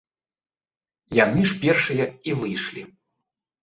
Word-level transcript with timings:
Яны 1.23 1.41
ж 1.51 1.59
першыя 1.63 2.05
і 2.29 2.39
выйшлі. 2.43 2.83